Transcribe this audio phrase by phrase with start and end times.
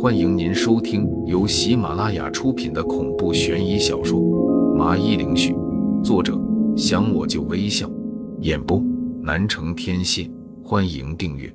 [0.00, 4.18] 欢迎您收听由喜马拉雅出品的恐怖悬疑小说
[4.74, 5.52] 《麻衣灵絮》，
[6.02, 6.36] 作者
[6.76, 7.88] 想我就微笑，
[8.40, 8.80] 演播
[9.22, 10.28] 南城天蝎。
[10.64, 11.54] 欢迎订阅。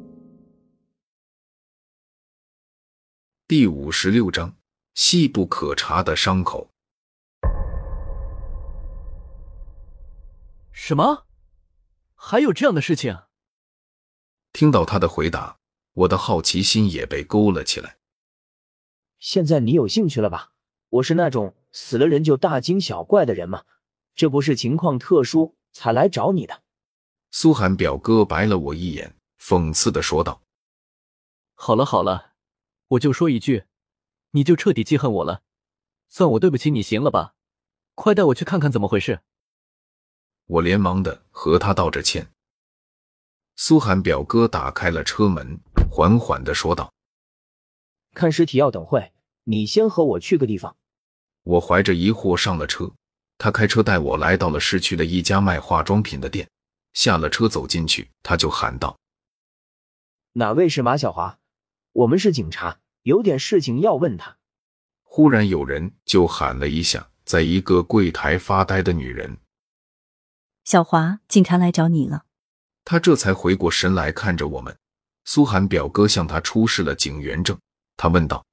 [3.47, 4.55] 第五十六章：
[4.93, 6.69] 细不可查的伤口。
[10.71, 11.25] 什么？
[12.15, 13.17] 还有这样的事情？
[14.53, 15.57] 听到他的回答，
[15.97, 17.97] 我的好奇心也被勾了起来。
[19.17, 20.51] 现在你有兴趣了吧？
[20.89, 23.63] 我是那种死了人就大惊小怪的人吗？
[24.13, 26.61] 这不是情况特殊才来找你的。
[27.31, 30.43] 苏寒表哥白了我一眼，讽刺的说道
[31.55, 32.33] ：“好了好了，
[32.89, 33.65] 我就说一句，
[34.31, 35.41] 你就彻底记恨我了，
[36.09, 37.33] 算我对不起你行了吧？
[37.95, 39.21] 快带我去看看怎么回事。”
[40.45, 42.31] 我连忙的和他道着歉。
[43.59, 46.93] 苏寒表哥打开了车门，缓缓的说道。
[48.13, 49.11] 看尸体要等会，
[49.43, 50.75] 你先和我去个地方。
[51.43, 52.91] 我怀着疑惑上了车，
[53.37, 56.49] 他开车带我来到了市区的一家卖化妆品的店。
[56.93, 58.97] 下了车走进去，他就喊道
[60.33, 61.37] ：“哪位是马小华？
[61.93, 64.37] 我们是警察，有点事情要问他。”
[65.05, 69.37] 忽然有人就喊了一下，在一个柜台发呆的女人
[70.65, 72.25] ：“小华，警察来找你了。”
[72.83, 74.75] 他这才回过神来看着我们。
[75.29, 77.59] 苏寒表哥向他出示了警员证。
[77.97, 78.45] 他问道：“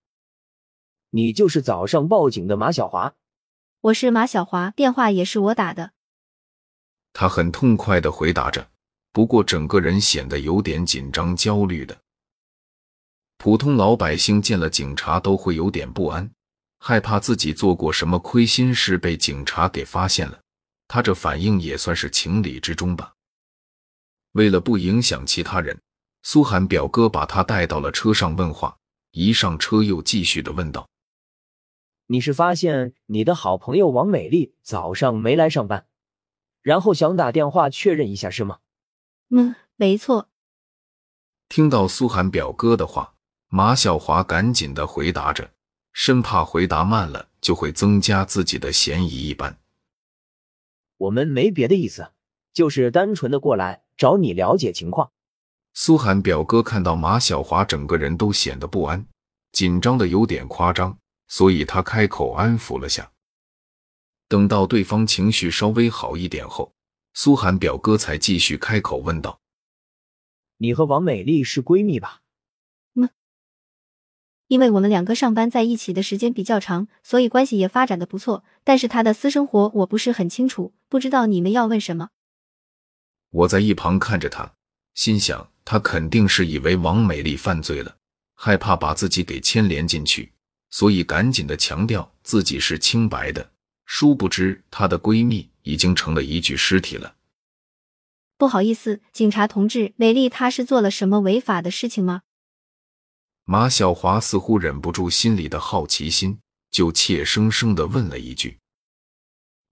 [1.10, 3.14] 你就是早上报警的马小华
[3.80, 5.92] ？”“我是马小华，电话也是我打的。”
[7.14, 8.68] 他很痛快的回答着，
[9.12, 11.96] 不过整个人显得有点紧张、焦虑的。
[13.38, 16.28] 普通老百姓见了警察都会有点不安，
[16.80, 20.40] 害怕自己做过什么亏心事被警察给发现了。
[20.88, 23.14] 他这反应也算是情理之中吧。
[24.32, 25.80] 为了不影响其他人，
[26.26, 28.78] 苏寒表哥把他带到了车上问话。
[29.12, 30.88] 一上车，又继续的问道
[32.08, 35.86] ：“你是发现你的好朋友王美丽早上没来上班，
[36.62, 38.58] 然后想打电话确认一下，是吗
[39.30, 40.30] ？”“嗯，没错。”
[41.48, 43.14] 听到苏寒表哥的话，
[43.46, 45.52] 马小华赶紧的回答着，
[45.92, 49.60] 生怕回答慢了就会增加自己的嫌疑一般。
[50.96, 52.10] “我们没别的意思，
[52.52, 55.12] 就是单纯的过来找你了解情况。”
[55.76, 59.04] 苏寒表哥看到马小华整个人都显得不安、
[59.50, 60.96] 紧张的有点夸张，
[61.26, 63.10] 所以他开口安抚了下。
[64.28, 66.72] 等到对方情绪稍微好一点后，
[67.12, 69.40] 苏寒表哥才继续开口问道
[70.58, 72.22] ：“你和王美丽是闺蜜吧
[72.94, 73.10] ？”“嗯，
[74.46, 78.44] 因为我们两个上班在一起的时间比较长，所以关系也发展的不错。
[78.62, 82.10] 但是她的私生活我不是很清楚，不知道你们要问什么。”
[83.30, 84.54] 我在一旁看着他，
[84.94, 85.50] 心想。
[85.64, 87.96] 他肯定是以为王美丽犯罪了，
[88.34, 90.32] 害怕把自己给牵连进去，
[90.70, 93.50] 所以赶紧的强调自己是清白的。
[93.86, 97.16] 殊不知，她的闺蜜已经成了一具尸体了。
[98.36, 102.22] 不好意思，警察同志，美丽她是做了什么违法的事情吗？
[103.44, 106.38] 马小华似乎忍不住心里的好奇心，
[106.70, 108.58] 就怯生生的问了一句。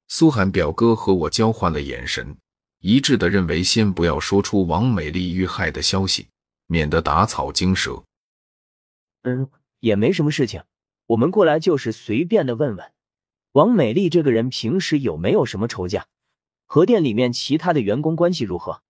[0.09, 2.37] 苏寒表哥和我交换了眼神。
[2.83, 6.27] 一致的认为，先不要说出王美丽遇害的消息，
[6.67, 8.03] 免得打草惊蛇。
[9.23, 9.49] 嗯，
[9.79, 10.65] 也没什么事情，
[11.07, 12.93] 我们过来就是随便的问问，
[13.53, 16.07] 王美丽这个人平时有没有什么仇家，
[16.67, 18.83] 和店里面其他的员工关系如何？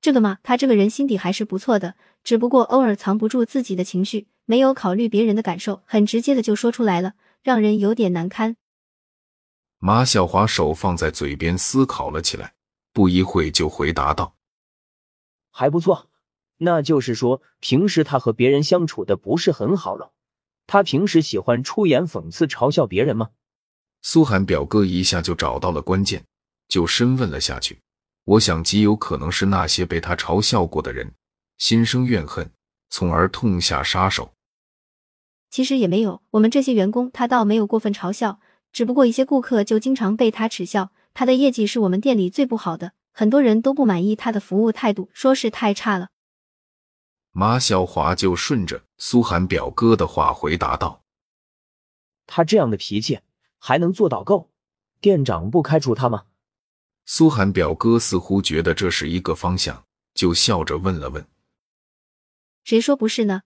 [0.00, 8.56] 这个嘛，他这个人心底还是不错的，只不过偶尔藏不住自己的情绪，没有考虑别人的感受，很直接的就说出来了，让人有点难堪。
[9.78, 12.54] 马小华手放在嘴边思考了起来。
[12.92, 14.36] 不一会就回答道
[15.50, 16.10] ：“还不错，
[16.58, 20.12] 那就是说平时他和别人相处的不是很好了。
[20.66, 23.30] 他平时喜欢出言讽刺、嘲笑别人吗？”
[24.02, 26.24] 苏寒表哥一下就找到了关键，
[26.68, 27.80] 就深问了下去。
[28.24, 31.12] 我想极有可能是那些被他嘲笑过的人
[31.58, 32.50] 心生怨恨，
[32.90, 34.32] 从而痛下杀手。
[35.50, 38.40] 其实也没有，我们这些员工他倒没有过分嘲笑，
[38.72, 40.92] 只不过一些顾客就经常被他耻笑。
[41.14, 46.08] 他的业绩是我们店里最不好的，很多人都不满意他的服务态度，说是太差了。
[47.30, 51.02] 马小华就顺着苏寒表哥的话回答道
[52.26, 53.20] ：“他这样的脾气
[53.58, 54.50] 还能做导购，
[55.00, 56.24] 店长不开除他吗？”
[57.04, 59.84] 苏寒表哥似乎觉得这是一个方向，
[60.14, 61.26] 就笑着问了问
[62.64, 63.42] ：“谁说不是呢？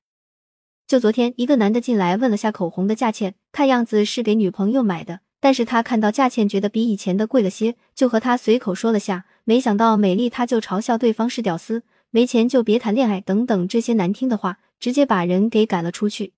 [0.87, 9.27] 就昨天一个男的进来问了下口红的价钱，看样子是给女朋友买的。”但是他看到价钱，觉得比以前的贵了些，就和他随口说了下。
[9.45, 16.33] 没想到美丽他就嘲笑对方是屌丝，没钱就别谈恋爱等等这些难听的话，直接把人给赶了出去。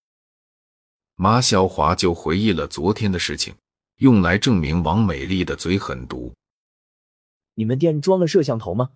[1.17, 3.55] 马小华就回忆了昨天的事情，
[4.01, 6.35] 用来证明王美丽的嘴很毒。
[7.55, 8.91] 你们店装了摄像头吗？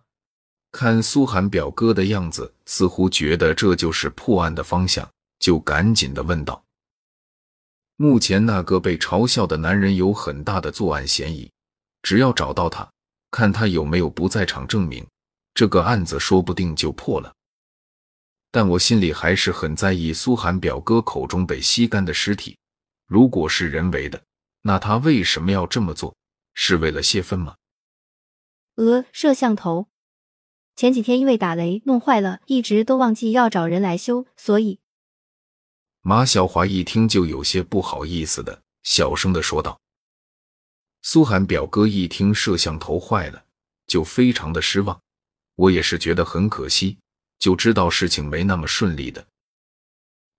[0.73, 6.63] 看苏寒表哥的样子，似乎觉得这就是破案的方向，就赶紧的问道。
[8.03, 11.49] 目前那个被嘲笑的男人有很大的作案嫌疑，
[12.03, 12.91] 只要找到他，
[13.31, 15.07] 看他有没有不在场证明，
[15.55, 17.33] 这个案子说不定就破了。
[18.51, 22.59] 但我心里还是很在意苏寒表哥口中被吸干的尸体，
[23.07, 24.21] 如果是人为的，
[24.63, 26.13] 那他为什么要这么做？
[26.55, 27.55] 是为了泄愤吗？
[28.75, 29.87] 呃，摄像头
[30.75, 34.81] 前几天因为打雷弄坏了，一直都忘记要找人来修，所以
[36.05, 39.81] 马小华一听就有些不好意思的，小声的说道。
[41.01, 43.45] 苏寒表哥一听摄像头坏了，
[43.87, 45.01] 就非常的失望。
[45.55, 46.99] 我也是觉得很可惜，
[47.39, 49.25] 就知道事情没那么顺利的。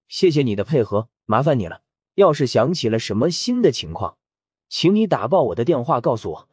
[0.10, 1.81] 谢谢你的配合，麻烦你了。
[2.15, 4.18] 要是想起了什么新的情况，
[4.68, 6.50] 请你打爆我的电话告诉我。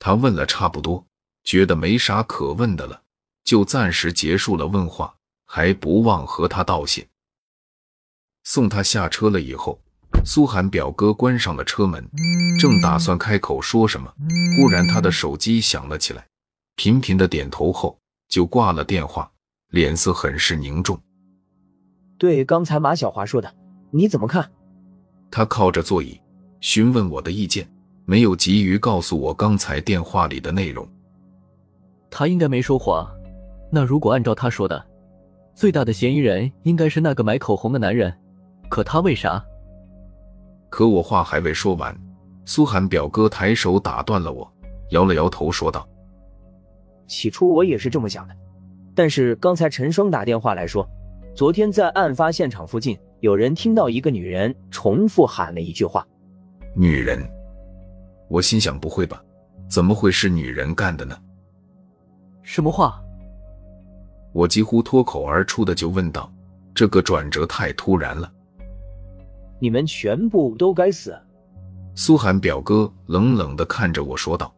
[0.00, 1.06] 他问了差不多，
[1.44, 3.04] 觉得没啥可问的了，
[3.44, 7.08] 就暂时结束了问话，还不忘和他道谢。
[8.48, 9.76] 送他下车了以后，
[10.24, 12.08] 苏寒表哥关上了车门，
[12.60, 14.08] 正打算开口说什么，
[14.56, 16.24] 忽然他的手机响了起来，
[16.76, 17.98] 频频的点头后
[18.28, 19.28] 就挂了电话，
[19.72, 20.96] 脸色很是凝重。
[22.16, 23.52] 对刚才马小华说的，
[23.90, 24.48] 你怎么看？
[25.28, 26.18] 他靠着座椅
[26.60, 27.68] 询问我的意见。
[28.04, 30.88] 没有急于告诉我刚才电话里的内容。
[32.08, 33.04] 他应该没说谎。
[33.72, 34.86] 那如果按照他说的，
[35.56, 38.16] 最大的嫌疑人应该是那个买口红的男人。
[38.68, 39.44] 可他为啥？
[40.68, 41.96] 可我话还未说完，
[42.44, 44.52] 苏寒表哥抬手打断了我，
[44.90, 45.88] 摇了摇头说道
[47.06, 48.34] ：“起初我也是这么想的，
[48.94, 50.86] 但是刚才陈双打电话来说，
[51.34, 56.06] 昨天在案发现场附近有人听到一个女人重复喊了一句话
[56.74, 57.18] ：‘女人。’”
[58.28, 59.22] 我心想：不会吧？
[59.68, 61.16] 怎么会是女人干的呢？
[62.42, 63.00] 什么话？
[64.32, 66.30] 我几乎脱口而出的就问道
[66.74, 68.30] ：“这个转折太突然了！”
[69.58, 71.18] 你们全部都该死！
[71.94, 74.54] 苏寒表哥冷冷的看着我说道：“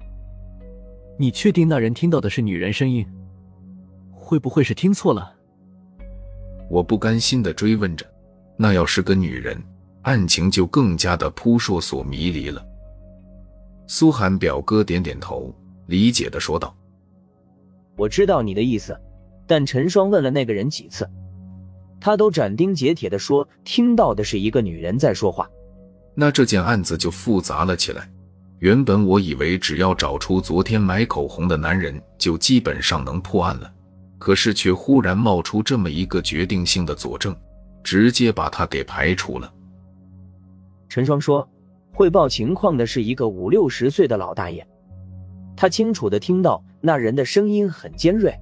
[1.16, 3.06] 你确定那人听到的是女人声音？
[4.12, 5.34] 会不会是听错了？”
[6.68, 8.04] 我不甘心的追问着
[8.58, 9.56] ：“那要是个女人，
[10.02, 12.64] 案情就更加的扑朔所迷离了。”
[13.86, 15.54] 苏寒表哥点点头，
[15.86, 16.76] 理解的说道
[17.96, 18.94] ：“我知道你的意思，
[19.46, 21.08] 但陈双问了那个人几次，
[22.00, 25.48] 他都斩钉截铁的说听到的是一个女人在说话。
[26.14, 28.10] 那这件案子就复杂了起来。
[28.58, 33.72] 原本我以为只要找出昨天买口红的男人，就基本上能破案了，
[34.18, 37.36] 可是却忽然冒出这么一个决定性的佐证，
[37.84, 39.52] 直接把他给排除了。”
[40.88, 41.48] 陈双说。
[41.90, 44.64] 汇报情况的是一个五六十岁的老大爷，
[45.56, 48.32] 他清楚的听到那人的声音很尖锐，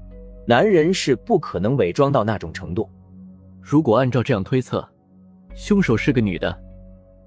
[0.47, 2.87] 男人是不可能伪装到那种程度。
[3.69, 4.89] 如果按照这样推测，
[5.57, 6.57] 凶手是个女的，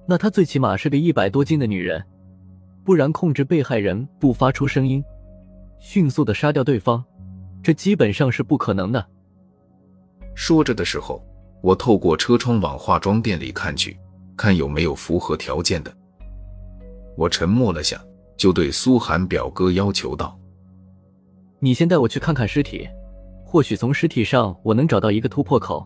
[0.07, 2.01] 那她最起码是个一百多斤的女人，
[2.86, 5.03] 不然控制被害人不发出声音，
[5.80, 7.03] 迅速的杀掉对方，
[7.62, 9.06] 这基本上是不可能的。
[10.33, 11.21] 说着的时候，
[11.59, 14.00] 我透过车窗往化妆店里看去，
[14.38, 15.94] 看有没有符合条件的。
[17.18, 18.02] 我沉默了下，
[18.37, 20.40] 就对苏寒表哥要求道
[21.59, 22.87] ：“你先带我去看看尸体，
[23.44, 25.85] 或许从尸体上我能找到一个突破口。”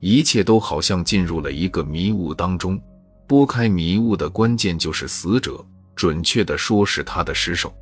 [0.00, 2.80] 一切都好像进入了一个迷雾当中，
[3.26, 5.64] 拨开迷雾的关键就是死者，
[5.94, 7.72] 准确的说是他的尸首。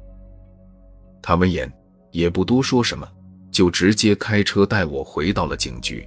[1.22, 1.70] 他闻言
[2.10, 3.06] 也不多说什么，
[3.50, 6.06] 就直接开车带我回到了警局。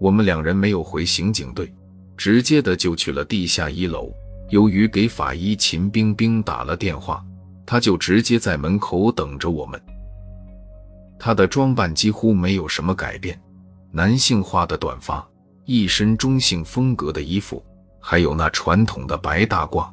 [0.00, 1.72] 我们两人没有回刑警队，
[2.16, 4.12] 直接的就去了地下一楼。
[4.48, 7.24] 由于给法医秦冰冰打了电话，
[7.64, 9.80] 他就直接在门口等着我们。
[11.18, 13.40] 他的装扮几乎没有什么改变，
[13.94, 15.22] 男性化的短发，
[15.66, 17.62] 一身中性风格的衣服，
[18.00, 19.86] 还有那传统的白大褂。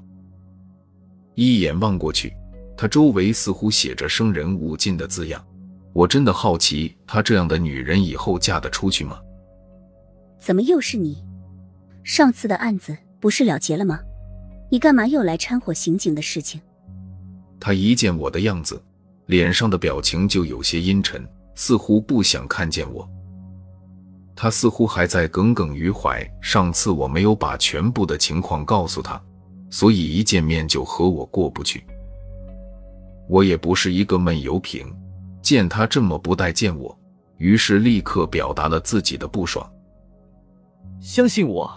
[1.36, 2.34] 一眼望过去，
[2.78, 5.46] 他周围似乎写着“生人勿近”的字样。
[5.92, 9.20] 我真的好奇，他这样的女人以后嫁得出去吗？
[10.40, 11.22] 怎么又是你？
[12.02, 14.00] 上次的案子不是了结了吗？
[14.72, 16.62] 你干嘛又来掺和刑警的事情？
[17.60, 18.82] 他一见我的样子，
[19.26, 23.06] 脸上的表情就有些阴沉，似乎不想看见我。
[24.42, 29.22] 他似乎还在耿耿于怀，上次我没有把全部的情况告诉他，
[29.70, 31.84] 所以一见面就和我过不去。
[33.28, 34.88] 我也不是一个闷油瓶，
[35.42, 36.98] 见他这么不待见我，
[37.36, 39.70] 于是立刻表达了自己的不爽。
[41.02, 41.70] 相信我，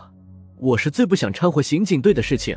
[0.57, 2.57] 我是最不想掺和刑警队的事情，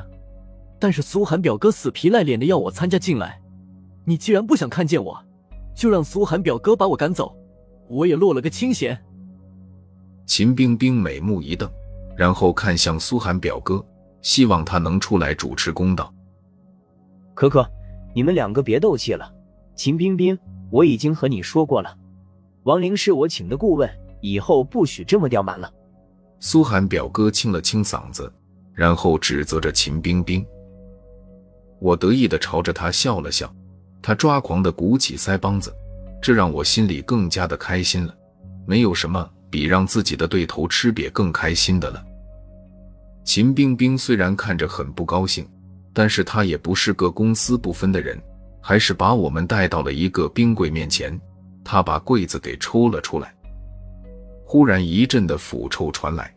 [0.79, 3.41] 但是苏寒表哥死皮赖脸的要我参加进来。
[4.05, 5.19] 你既然不想看见我，
[5.75, 7.35] 就让苏寒表哥把我赶走，
[7.89, 8.95] 我也落了个清闲。
[10.25, 11.69] 秦冰冰美目一瞪，
[12.15, 13.85] 然后看向苏寒表哥，
[14.21, 16.11] 希望他能出来主持公道。
[17.33, 17.69] 可可，
[18.13, 19.31] 你们两个别斗气了。
[19.75, 20.37] 秦冰冰，
[20.71, 21.95] 我已经和你说过了，
[22.63, 23.89] 王玲是我请的顾问，
[24.21, 25.71] 以后不许这么刁蛮了。
[26.39, 28.31] 苏寒表哥清了清嗓子，
[28.73, 30.45] 然后指责着秦冰冰。
[31.79, 33.53] 我得意的朝着他笑了笑，
[34.01, 35.73] 他抓狂的鼓起腮帮子，
[36.21, 38.15] 这让我心里更加的开心了。
[38.65, 42.03] 没有什么比让自己的对头吃瘪更开心的了。
[43.23, 45.47] 秦冰冰虽然看着很不高兴，
[45.93, 48.21] 但是她也不是个公私不分的人，
[48.61, 51.19] 还是把我们带到了一个冰柜面前。
[51.63, 53.33] 她把柜子给抽了出来，
[54.45, 56.31] 忽然一阵的腐臭传来。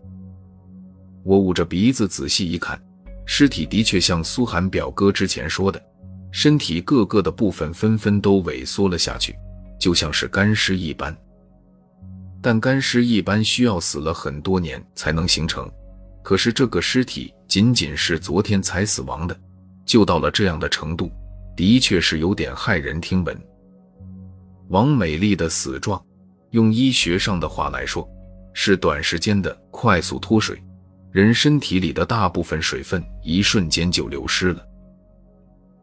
[1.22, 2.80] 我捂着鼻子仔细一看，
[3.26, 5.78] 尸体的确像苏寒表哥之前说的，
[6.30, 9.36] 身体各个的部分纷纷都萎缩了下去，
[9.78, 11.14] 就像是干尸一般。
[12.40, 15.70] 但干尸一般需要死了很多年才能形成，
[16.22, 19.38] 可是这个尸体仅仅是昨天才死亡的，
[19.84, 21.10] 就到了这样的程度，
[21.56, 23.36] 的确是有点骇人听闻。
[24.68, 26.00] 王美丽的死状，
[26.50, 28.08] 用医学上的话来说，
[28.52, 30.62] 是短时间的快速脱水。
[31.10, 34.62] 人身体里的大部分水分一瞬间就流失了，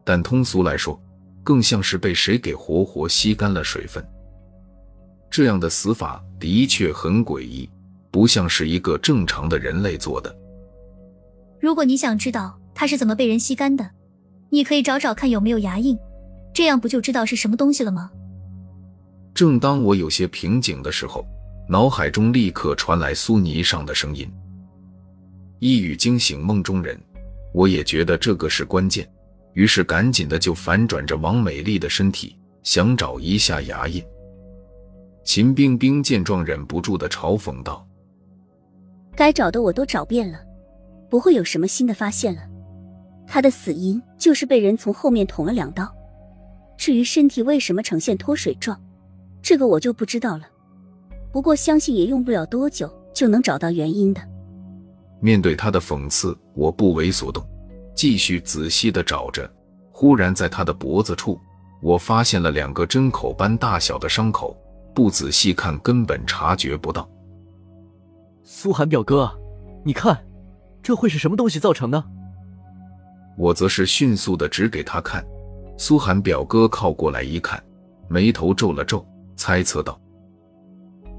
[0.04, 0.98] 但通俗来说，
[1.42, 4.02] 更像是被谁给活活吸干了水分。
[5.30, 7.68] 这样的死法的确很诡异，
[8.10, 10.34] 不像是一个正常的人类做的。
[11.60, 13.90] 如果你想知道他是怎么被人吸干的，
[14.50, 15.98] 你可以找找看有没有牙印，
[16.54, 18.10] 这样不就知道是什么东西了吗？
[19.34, 21.26] 正当我有些瓶颈的时候，
[21.68, 24.30] 脑海中立刻传来苏泥上的声音。
[25.58, 26.98] 一语惊醒梦中人，
[27.52, 29.06] 我也觉得这个是关键，
[29.54, 34.02] 于是赶紧的就反转着王美丽的身体，想找一下牙印。
[35.26, 37.84] 秦冰冰见状，忍不住的嘲讽道
[39.16, 40.38] ：“该找的我都找遍了，
[41.10, 42.42] 不会有什么新的发现了。
[43.26, 45.92] 他的死因就是被人从后面捅了两刀。
[46.78, 48.80] 至于身体为什么呈现脱水状，
[49.42, 50.44] 这个我就不知道了。
[51.32, 54.20] 不过相信也用不了多久就能找到原因的。”
[55.20, 57.44] 面对他的讽刺，我不为所动，
[57.96, 59.50] 继续仔细的找着。
[59.90, 61.36] 忽然，在他的脖子处，
[61.82, 64.56] 我发现了两个针口般大小的伤口，
[64.96, 67.06] 不仔细看根本察觉不到。
[68.42, 69.30] 苏寒表哥，
[69.84, 70.18] 你看，
[70.82, 72.02] 这会是什么东西造成的？
[73.36, 75.22] 我则是迅速的指给他看。
[75.76, 77.62] 苏寒表哥靠过来一看，
[78.08, 80.00] 眉头皱了皱，猜测道：“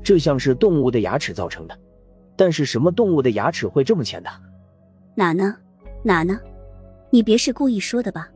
[0.03, 1.79] 这像是动物的牙齿造成的。”
[2.35, 4.29] 但是什么动物的牙齿会这么浅的？
[5.13, 5.55] 哪呢？
[6.03, 6.39] 哪呢？
[7.11, 8.27] 你别是故意说的吧？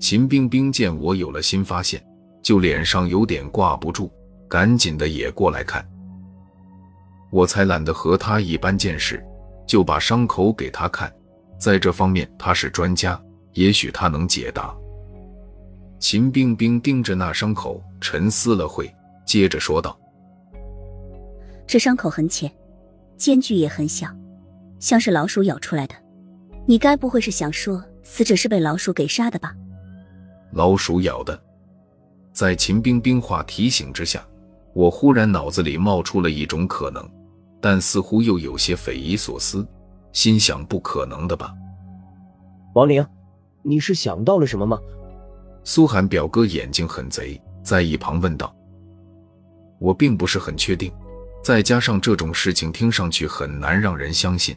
[0.00, 2.04] 秦冰冰见我有了新发现，
[2.42, 4.10] 就脸上有点挂不住，
[4.50, 5.82] 赶紧的也过来看。
[7.30, 9.24] 我才懒得和他一般见识，
[9.66, 11.10] 就把伤口给他看，
[11.58, 13.18] 在这方面他是专家，
[13.52, 14.74] 也许他能解答。
[16.00, 18.92] 秦冰冰盯着那伤口沉思了会，
[19.24, 19.96] 接着说道
[21.68, 22.50] ：“这伤口很浅。”
[23.16, 24.08] 间距也很小，
[24.78, 25.94] 像是老鼠咬出来的。
[26.66, 29.54] 你该不会是想说死者是被老鼠给杀的吧？
[30.52, 31.38] 老鼠咬的。
[32.32, 34.26] 在秦冰冰话提醒之下，
[34.74, 37.08] 我忽然脑子里冒出了一种可能，
[37.60, 39.66] 但似乎又有些匪夷所思，
[40.12, 41.52] 心想不可能的吧？
[42.74, 43.04] 王玲，
[43.62, 44.78] 你是想到了什么吗？
[45.64, 48.54] 苏寒表哥眼睛很贼，在一旁问道。
[49.78, 50.92] 我并不是很确定。
[51.42, 54.54] 再加上这种事情听上去很难让人相信，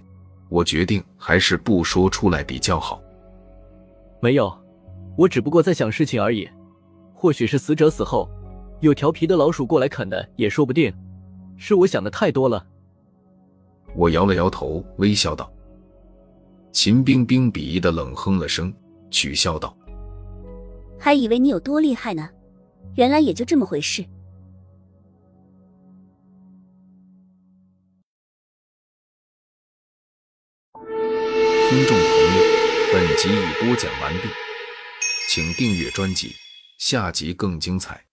[0.49, 3.01] 我决定还是不说出来比较好。
[4.21, 4.53] 没有，
[5.17, 6.47] 我只不过在想事情而已。
[7.13, 8.29] 或许是死者死后
[8.83, 10.93] 有调皮的老鼠过来啃的，也说不定。
[11.55, 12.67] 是我想的太多了。
[13.95, 15.49] 我摇了摇头，微笑道。
[16.73, 18.73] 秦冰冰鄙夷的冷哼了声，
[19.09, 19.73] 取笑道
[20.99, 22.29] ：“还以为你有多厉害呢，
[22.95, 24.01] 原来也就这么回事。”
[31.69, 32.43] 听众朋友，
[32.91, 34.27] 本集已播讲完毕，
[35.29, 36.33] 请订阅专辑，
[36.79, 38.03] 下集更精彩。